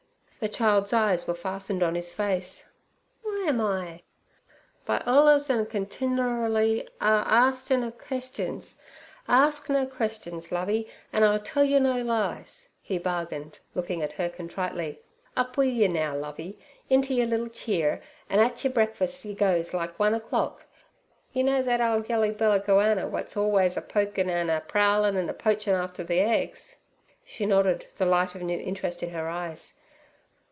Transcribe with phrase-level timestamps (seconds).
[0.43, 2.71] The child's eyes were fastened on his face:
[3.23, 4.01] 'W'y am I?'
[4.87, 8.77] 'By allus an' continerally a astin' ov questions.
[9.29, 14.29] Arsk no questions, Lovey, an' I'll tell yer no lies' he bargained, looking at her
[14.29, 14.99] contritely.
[15.37, 16.57] 'Up wi' yer neow, Lovey,
[16.89, 20.65] inter yer liddle cheer, an' at yer breakfuss yer goes like one o'clock.
[21.33, 25.35] Yer know thet ole yeller belly goanner wot's always a pokin' an' a—prowlin' an' a
[25.35, 26.77] poachin' after ther eggs?'
[27.23, 29.75] She nodded, the light of new interest in her eyes.